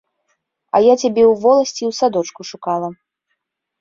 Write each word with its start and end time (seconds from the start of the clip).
А 0.77 0.81
я 0.85 0.95
цябе 1.01 1.23
ў 1.25 1.33
воласці 1.45 1.81
і 1.83 1.89
ў 1.91 1.99
садочку 1.99 2.41
шукала. 2.51 2.87